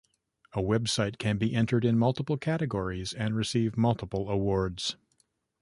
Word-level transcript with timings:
A 0.53 0.63
website 0.63 1.19
can 1.19 1.37
be 1.37 1.53
entered 1.53 1.85
in 1.85 1.95
multiple 1.99 2.35
categories 2.35 3.13
and 3.13 3.35
receive 3.35 3.77
multiple 3.77 4.31
awards. 4.31 4.95